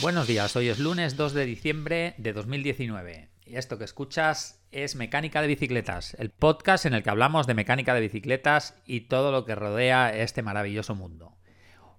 [0.00, 4.94] Buenos días, hoy es lunes 2 de diciembre de 2019 y esto que escuchas es
[4.94, 9.32] Mecánica de Bicicletas, el podcast en el que hablamos de mecánica de bicicletas y todo
[9.32, 11.36] lo que rodea este maravilloso mundo.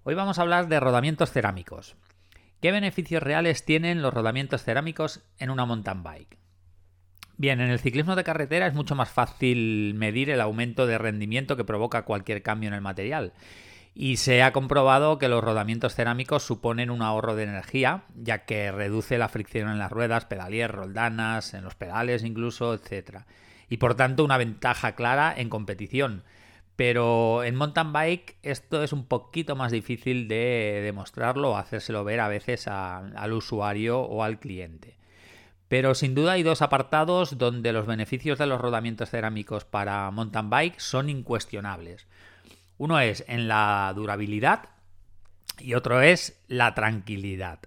[0.04, 1.98] Hoy vamos a hablar de rodamientos cerámicos.
[2.62, 6.38] ¿Qué beneficios reales tienen los rodamientos cerámicos en una mountain bike?
[7.36, 11.58] Bien, en el ciclismo de carretera es mucho más fácil medir el aumento de rendimiento
[11.58, 13.34] que provoca cualquier cambio en el material
[14.02, 18.72] y se ha comprobado que los rodamientos cerámicos suponen un ahorro de energía, ya que
[18.72, 23.24] reduce la fricción en las ruedas, pedalier, roldanas, en los pedales incluso, etc.
[23.68, 26.24] Y por tanto una ventaja clara en competición.
[26.78, 32.22] Pero en mountain bike esto es un poquito más difícil de demostrarlo o hacérselo ver
[32.22, 34.96] a veces al usuario o al cliente.
[35.68, 40.50] Pero sin duda hay dos apartados donde los beneficios de los rodamientos cerámicos para mountain
[40.50, 42.08] bike son incuestionables.
[42.80, 44.70] Uno es en la durabilidad
[45.60, 47.60] y otro es la tranquilidad.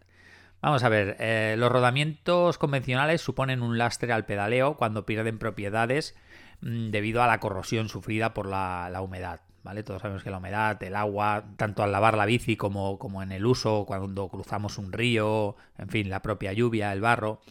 [0.62, 6.16] Vamos a ver, eh, los rodamientos convencionales suponen un lastre al pedaleo cuando pierden propiedades
[6.62, 9.42] mm, debido a la corrosión sufrida por la, humedad.
[9.62, 9.82] ¿Vale?
[9.82, 13.32] Todos sabemos que la humedad, el agua, tanto al lavar la bici como, como en
[13.32, 17.42] el uso, cuando cruzamos un río, en fin, la propia lluvia, el barro,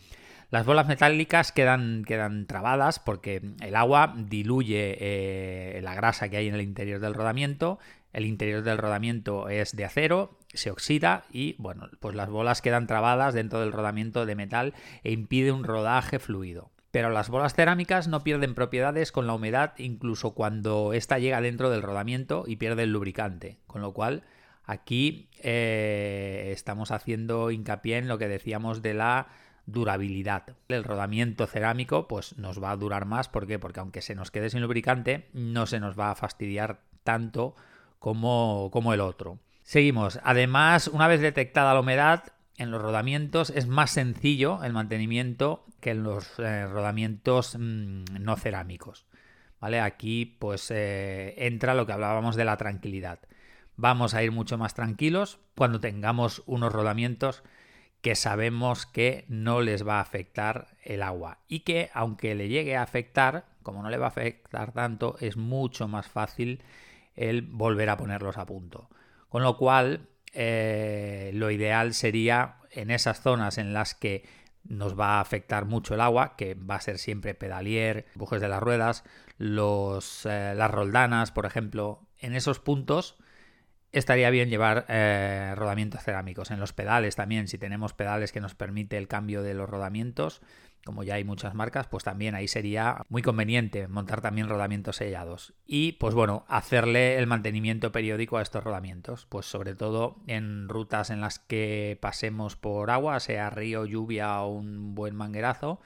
[0.52, 6.50] las bolas metálicas quedan, quedan trabadas porque el agua diluye eh, la grasa que hay
[6.50, 7.80] en el interior del rodamiento.
[8.12, 12.86] El interior del rodamiento es de acero, se oxida y bueno, pues las bolas quedan
[12.86, 14.74] trabadas dentro del rodamiento de metal
[15.06, 16.70] e impide un rodaje fluido.
[16.92, 21.70] Pero las bolas cerámicas no pierden propiedades con la humedad incluso cuando ésta llega dentro
[21.70, 23.58] del rodamiento y pierde el lubricante.
[23.68, 24.24] Con lo cual
[24.66, 29.28] aquí eh, estamos haciendo hincapié en lo que decíamos de la
[29.66, 30.56] durabilidad.
[30.68, 33.60] El rodamiento cerámico pues nos va a durar más, ¿por qué?
[33.60, 37.56] Porque aunque se nos quede sin lubricante, no se nos va a fastidiar tanto
[38.00, 39.40] como, como el otro.
[39.64, 40.20] Seguimos.
[40.24, 45.92] Además, una vez detectada la humedad, en los rodamientos es más sencillo el mantenimiento que
[45.92, 49.06] en los eh, rodamientos mm, no cerámicos.
[49.60, 49.80] ¿Vale?
[49.80, 53.20] Aquí pues eh, entra lo que hablábamos de la tranquilidad.
[53.78, 57.44] Vamos a ir mucho más tranquilos cuando tengamos unos rodamientos
[58.02, 62.76] que sabemos que no les va a afectar el agua y que aunque le llegue
[62.76, 66.64] a afectar, como no le va a afectar tanto, es mucho más fácil
[67.16, 68.90] el volver a ponerlos a punto.
[69.30, 74.24] Con lo cual, eh, lo ideal sería en esas zonas en las que
[74.64, 78.48] nos va a afectar mucho el agua, que va a ser siempre pedalier, bujes de
[78.48, 79.04] las ruedas,
[79.38, 83.18] los, eh, las roldanas, por ejemplo, en esos puntos
[83.92, 86.52] estaría bien llevar eh, rodamientos cerámicos.
[86.52, 90.42] En los pedales también, si tenemos pedales que nos permite el cambio de los rodamientos,
[90.86, 95.54] como ya hay muchas marcas, pues también ahí sería muy conveniente montar también rodamientos sellados.
[95.68, 101.10] Y pues bueno, hacerle el mantenimiento periódico a estos rodamientos, pues sobre todo en rutas
[101.10, 105.82] en las que pasemos por agua, sea río, lluvia o un buen manguerazo,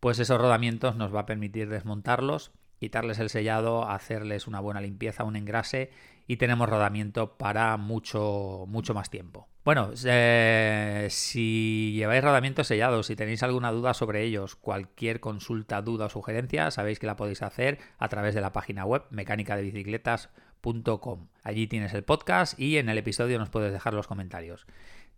[0.00, 2.50] pues esos rodamientos nos va a permitir desmontarlos
[2.82, 5.92] quitarles el sellado, hacerles una buena limpieza, un engrase
[6.26, 9.46] y tenemos rodamiento para mucho, mucho más tiempo.
[9.64, 16.08] Bueno, si lleváis rodamientos sellados, si tenéis alguna duda sobre ellos, cualquier consulta, duda o
[16.08, 21.28] sugerencia, sabéis que la podéis hacer a través de la página web mecánicadebicicletas.com.
[21.44, 24.66] Allí tienes el podcast y en el episodio nos puedes dejar los comentarios.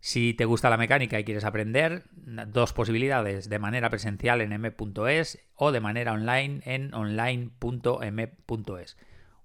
[0.04, 5.38] Si te gusta la mecánica y quieres aprender, dos posibilidades, de manera presencial en m.es
[5.54, 7.56] o de manera online en online.m.es.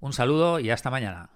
[0.01, 1.29] Un saludo y hasta mañana.